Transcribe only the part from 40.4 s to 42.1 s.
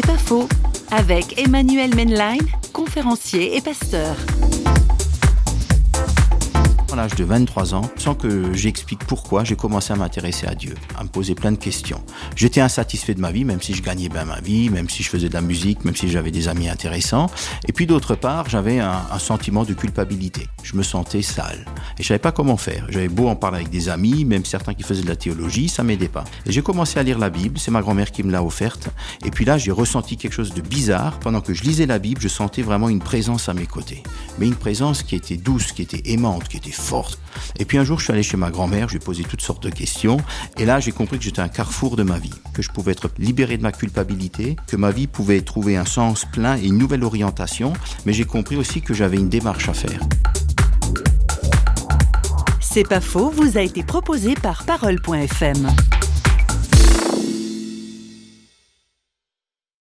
Et là, j'ai compris que j'étais un carrefour de